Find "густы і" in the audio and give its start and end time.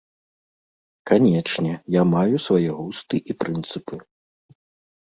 2.79-3.39